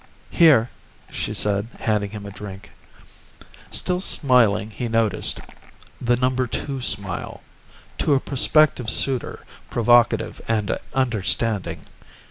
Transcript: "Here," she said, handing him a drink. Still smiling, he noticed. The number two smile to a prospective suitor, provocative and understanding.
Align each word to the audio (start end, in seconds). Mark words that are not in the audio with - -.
"Here," 0.31 0.71
she 1.11 1.31
said, 1.31 1.67
handing 1.81 2.09
him 2.09 2.25
a 2.25 2.31
drink. 2.31 2.71
Still 3.69 3.99
smiling, 4.01 4.71
he 4.71 4.87
noticed. 4.87 5.39
The 6.01 6.15
number 6.15 6.47
two 6.47 6.81
smile 6.81 7.43
to 7.99 8.15
a 8.15 8.19
prospective 8.19 8.89
suitor, 8.89 9.45
provocative 9.69 10.41
and 10.47 10.79
understanding. 10.95 11.81